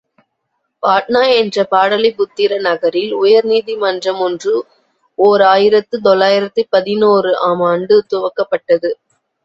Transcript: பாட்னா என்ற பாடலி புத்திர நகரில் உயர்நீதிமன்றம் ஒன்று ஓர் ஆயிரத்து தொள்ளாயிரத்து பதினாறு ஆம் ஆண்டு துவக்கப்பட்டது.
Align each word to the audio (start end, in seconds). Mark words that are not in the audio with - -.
பாட்னா 0.83 1.21
என்ற 1.33 1.65
பாடலி 1.73 2.09
புத்திர 2.15 2.57
நகரில் 2.59 3.13
உயர்நீதிமன்றம் 3.19 4.19
ஒன்று 4.19 4.55
ஓர் 5.19 5.43
ஆயிரத்து 5.53 5.99
தொள்ளாயிரத்து 6.01 6.63
பதினாறு 6.69 7.33
ஆம் 7.49 7.65
ஆண்டு 7.71 7.97
துவக்கப்பட்டது. 8.11 8.91